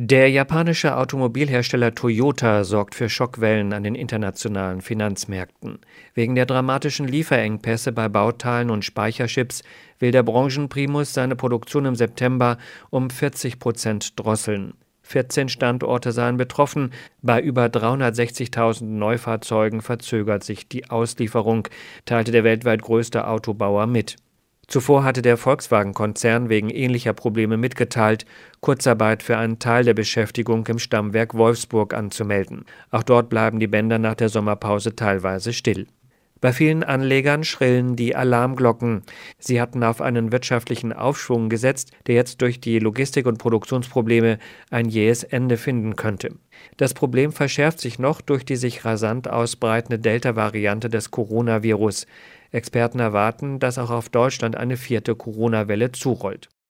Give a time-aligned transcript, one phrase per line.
[0.00, 5.80] Der japanische Automobilhersteller Toyota sorgt für Schockwellen an den internationalen Finanzmärkten.
[6.14, 9.64] Wegen der dramatischen Lieferengpässe bei Bauteilen und Speicherchips
[9.98, 12.58] will der Branchenprimus seine Produktion im September
[12.90, 14.74] um 40 Prozent drosseln.
[15.02, 16.92] 14 Standorte seien betroffen.
[17.20, 21.66] Bei über 360.000 Neufahrzeugen verzögert sich die Auslieferung,
[22.04, 24.14] teilte der weltweit größte Autobauer mit.
[24.68, 28.26] Zuvor hatte der Volkswagen-Konzern wegen ähnlicher Probleme mitgeteilt,
[28.60, 32.66] Kurzarbeit für einen Teil der Beschäftigung im Stammwerk Wolfsburg anzumelden.
[32.90, 35.86] Auch dort bleiben die Bänder nach der Sommerpause teilweise still.
[36.40, 39.02] Bei vielen Anlegern schrillen die Alarmglocken.
[39.38, 44.38] Sie hatten auf einen wirtschaftlichen Aufschwung gesetzt, der jetzt durch die Logistik- und Produktionsprobleme
[44.70, 46.34] ein jähes Ende finden könnte.
[46.76, 52.06] Das Problem verschärft sich noch durch die sich rasant ausbreitende Delta-Variante des Coronavirus.
[52.50, 56.48] Experten erwarten, dass auch auf Deutschland eine vierte Corona-Welle zurollt.